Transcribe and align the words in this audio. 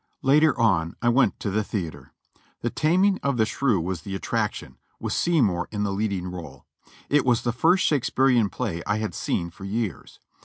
Later 0.23 0.59
on 0.59 0.95
I 1.03 1.09
went 1.09 1.39
to 1.41 1.51
the 1.51 1.63
theatre. 1.63 2.11
"The 2.61 2.71
Taming 2.71 3.19
of 3.21 3.37
the 3.37 3.45
Shrew" 3.45 3.79
was 3.79 4.01
the 4.01 4.15
attraction, 4.15 4.79
with 4.99 5.13
Seymour 5.13 5.67
in 5.69 5.83
the 5.83 5.93
leading 5.93 6.25
role. 6.31 6.65
It 7.07 7.23
was 7.23 7.43
the 7.43 7.53
first 7.53 7.85
Shakespearian 7.85 8.49
play 8.49 8.81
I 8.87 8.97
had 8.97 9.13
seen 9.13 9.51
for 9.51 9.63
years. 9.63 10.19